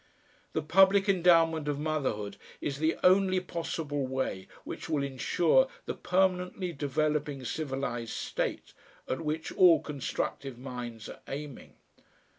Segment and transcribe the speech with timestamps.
[0.53, 6.73] The public Endowment of Motherhood is the only possible way which will ensure the permanently
[6.73, 8.73] developing civilised state
[9.07, 11.75] at which all constructive minds are aiming.